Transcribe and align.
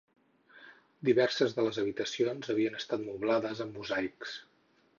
Diverses 1.09 1.53
de 1.59 1.65
les 1.67 1.77
habitacions 1.83 2.51
havien 2.53 2.81
estat 2.81 3.05
moblades 3.11 3.65
amb 3.67 3.81
mosaics. 3.83 4.37